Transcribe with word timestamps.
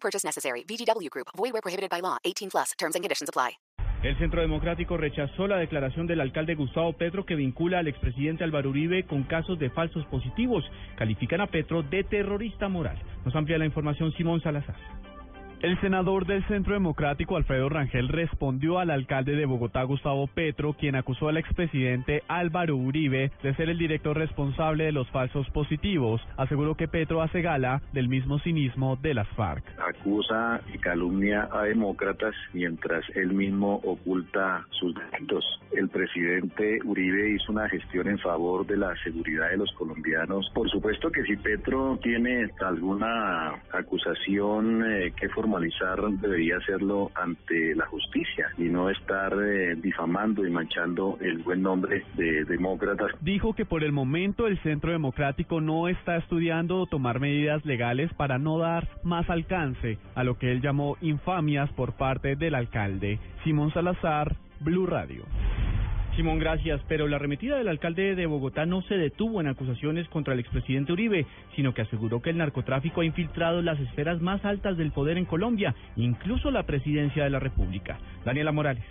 Purchase 0.00 0.24
necessary. 0.24 0.64
VGW 0.64 1.10
Group. 1.10 1.28
Void 1.36 1.52
where 1.52 1.62
prohibited 1.62 1.90
by 1.90 2.00
law. 2.00 2.16
18 2.24 2.50
plus. 2.50 2.72
Terms 2.78 2.94
and 2.94 3.04
conditions 3.04 3.28
apply. 3.28 3.58
El 4.02 4.16
Centro 4.16 4.40
Democrático 4.40 4.96
rechazó 4.96 5.48
la 5.48 5.56
declaración 5.56 6.06
del 6.06 6.20
alcalde 6.20 6.54
Gustavo 6.54 6.92
Petro 6.92 7.26
que 7.26 7.34
vincula 7.34 7.80
al 7.80 7.88
expresidente 7.88 8.44
Álvaro 8.44 8.70
Uribe 8.70 9.04
con 9.04 9.24
casos 9.24 9.58
de 9.58 9.70
falsos 9.70 10.06
positivos. 10.06 10.64
Califican 10.96 11.40
a 11.40 11.48
Petro 11.48 11.82
de 11.82 12.04
terrorista 12.04 12.68
moral. 12.68 12.96
Nos 13.24 13.34
amplía 13.34 13.58
la 13.58 13.66
información 13.66 14.12
Simón 14.12 14.40
Salazar. 14.40 14.76
El 15.60 15.76
senador 15.80 16.24
del 16.24 16.46
Centro 16.46 16.74
Democrático, 16.74 17.36
Alfredo 17.36 17.68
Rangel, 17.68 18.06
respondió 18.06 18.78
al 18.78 18.90
alcalde 18.90 19.34
de 19.34 19.44
Bogotá, 19.44 19.82
Gustavo 19.82 20.28
Petro, 20.28 20.74
quien 20.74 20.94
acusó 20.94 21.28
al 21.28 21.36
expresidente 21.36 22.22
Álvaro 22.28 22.76
Uribe 22.76 23.32
de 23.42 23.54
ser 23.56 23.68
el 23.68 23.76
director 23.76 24.16
responsable 24.16 24.84
de 24.84 24.92
los 24.92 25.10
falsos 25.10 25.50
positivos. 25.50 26.20
Aseguró 26.36 26.76
que 26.76 26.86
Petro 26.86 27.22
hace 27.22 27.42
gala 27.42 27.82
del 27.92 28.08
mismo 28.08 28.38
cinismo 28.38 28.94
de 29.02 29.14
las 29.14 29.26
FARC. 29.30 29.64
Acusa 29.80 30.60
y 30.72 30.78
calumnia 30.78 31.48
a 31.50 31.64
demócratas 31.64 32.36
mientras 32.52 33.04
él 33.16 33.32
mismo 33.32 33.80
oculta 33.82 34.64
sus 34.70 34.94
delitos. 34.94 35.44
El 35.72 35.88
presidente 35.88 36.78
Uribe 36.84 37.30
hizo 37.34 37.50
una 37.50 37.68
gestión 37.68 38.06
en 38.06 38.18
favor 38.20 38.64
de 38.64 38.76
la 38.76 38.94
seguridad 39.02 39.50
de 39.50 39.56
los 39.56 39.72
colombianos. 39.72 40.48
Por 40.54 40.70
supuesto 40.70 41.10
que 41.10 41.24
si 41.24 41.36
Petro 41.36 41.98
tiene 42.00 42.48
alguna 42.64 43.60
acusación 43.72 44.84
eh, 44.86 45.12
que 45.18 45.28
formalizar, 45.48 45.98
debería 46.20 46.58
hacerlo 46.58 47.10
ante 47.14 47.74
la 47.74 47.86
justicia 47.86 48.48
y 48.58 48.64
no 48.64 48.90
estar 48.90 49.32
eh, 49.42 49.74
difamando 49.76 50.46
y 50.46 50.50
manchando 50.50 51.18
el 51.20 51.38
buen 51.38 51.62
nombre 51.62 52.04
de 52.16 52.44
demócratas. 52.44 53.12
Dijo 53.20 53.54
que 53.54 53.64
por 53.64 53.82
el 53.82 53.92
momento 53.92 54.46
el 54.46 54.58
Centro 54.62 54.92
Democrático 54.92 55.60
no 55.60 55.88
está 55.88 56.16
estudiando 56.16 56.86
tomar 56.86 57.18
medidas 57.20 57.64
legales 57.64 58.12
para 58.14 58.38
no 58.38 58.58
dar 58.58 58.88
más 59.02 59.28
alcance 59.30 59.98
a 60.14 60.22
lo 60.22 60.38
que 60.38 60.52
él 60.52 60.60
llamó 60.60 60.96
infamias 61.00 61.70
por 61.72 61.94
parte 61.94 62.36
del 62.36 62.54
alcalde. 62.54 63.18
Simón 63.44 63.72
Salazar, 63.72 64.36
Blue 64.60 64.86
Radio. 64.86 65.24
Simón, 66.18 66.40
gracias. 66.40 66.80
Pero 66.88 67.06
la 67.06 67.14
arremetida 67.14 67.58
del 67.58 67.68
alcalde 67.68 68.16
de 68.16 68.26
Bogotá 68.26 68.66
no 68.66 68.82
se 68.82 68.96
detuvo 68.96 69.40
en 69.40 69.46
acusaciones 69.46 70.08
contra 70.08 70.34
el 70.34 70.40
expresidente 70.40 70.92
Uribe, 70.92 71.26
sino 71.54 71.72
que 71.72 71.82
aseguró 71.82 72.20
que 72.20 72.30
el 72.30 72.38
narcotráfico 72.38 73.02
ha 73.02 73.04
infiltrado 73.04 73.62
las 73.62 73.78
esferas 73.78 74.20
más 74.20 74.44
altas 74.44 74.76
del 74.76 74.90
poder 74.90 75.16
en 75.16 75.26
Colombia, 75.26 75.76
incluso 75.94 76.50
la 76.50 76.64
presidencia 76.64 77.22
de 77.22 77.30
la 77.30 77.38
República. 77.38 78.00
Daniela 78.24 78.50
Morales. 78.50 78.82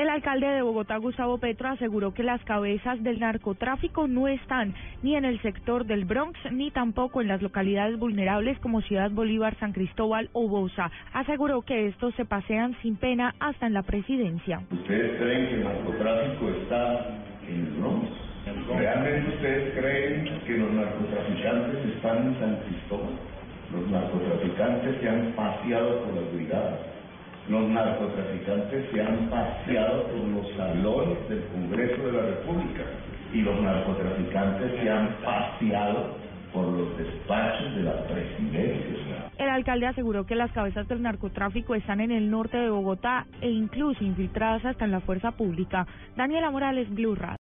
El 0.00 0.08
alcalde 0.08 0.46
de 0.46 0.62
Bogotá, 0.62 0.96
Gustavo 0.96 1.36
Petro, 1.36 1.68
aseguró 1.68 2.14
que 2.14 2.22
las 2.22 2.42
cabezas 2.44 3.02
del 3.02 3.20
narcotráfico 3.20 4.08
no 4.08 4.28
están 4.28 4.72
ni 5.02 5.14
en 5.14 5.26
el 5.26 5.38
sector 5.42 5.84
del 5.84 6.06
Bronx 6.06 6.38
ni 6.50 6.70
tampoco 6.70 7.20
en 7.20 7.28
las 7.28 7.42
localidades 7.42 7.98
vulnerables 7.98 8.58
como 8.60 8.80
Ciudad 8.80 9.10
Bolívar, 9.10 9.58
San 9.60 9.74
Cristóbal 9.74 10.30
o 10.32 10.48
Bosa. 10.48 10.90
Aseguró 11.12 11.60
que 11.60 11.88
estos 11.88 12.14
se 12.14 12.24
pasean 12.24 12.74
sin 12.80 12.96
pena 12.96 13.34
hasta 13.40 13.66
en 13.66 13.74
la 13.74 13.82
presidencia. 13.82 14.62
¿Ustedes 14.70 15.20
creen 15.20 15.48
que 15.48 15.54
el 15.56 15.64
narcotráfico 15.64 16.48
está 16.48 17.06
en 17.46 17.56
el 17.56 17.72
Bronx? 17.72 18.08
¿Realmente 18.74 19.34
ustedes 19.34 19.78
creen 19.78 20.40
que 20.46 20.56
los 20.56 20.72
narcotraficantes 20.72 21.94
están 21.94 22.26
en 22.26 22.40
San 22.40 22.56
Cristóbal? 22.66 23.18
Los 23.70 23.86
narcotraficantes 23.90 24.98
se 24.98 25.08
han 25.10 25.32
paseado 25.32 26.04
por 26.04 26.14
las 26.14 26.32
brigadas 26.32 26.99
los 27.48 27.68
narcotraficantes 27.68 28.90
se 28.92 29.00
han 29.00 29.28
paseado 29.30 30.04
por 30.04 30.28
los 30.28 30.56
salones 30.56 31.28
del 31.28 31.44
Congreso 31.46 32.06
de 32.06 32.12
la 32.12 32.22
República 32.22 32.82
y 33.32 33.42
los 33.42 33.60
narcotraficantes 33.60 34.72
se 34.80 34.90
han 34.90 35.08
paseado 35.24 36.16
por 36.52 36.66
los 36.66 36.96
despachos 36.98 37.74
de 37.76 37.82
la 37.82 38.04
presidencia. 38.06 39.30
El 39.38 39.48
alcalde 39.48 39.86
aseguró 39.86 40.26
que 40.26 40.34
las 40.34 40.50
cabezas 40.52 40.86
del 40.88 41.02
narcotráfico 41.02 41.74
están 41.74 42.00
en 42.00 42.10
el 42.10 42.30
norte 42.30 42.56
de 42.56 42.70
Bogotá 42.70 43.26
e 43.40 43.50
incluso 43.50 44.04
infiltradas 44.04 44.64
hasta 44.64 44.84
en 44.84 44.90
la 44.90 45.00
fuerza 45.00 45.32
pública. 45.32 45.86
Daniela 46.16 46.50
Morales, 46.50 46.92
Blue 46.92 47.14
Radio. 47.14 47.38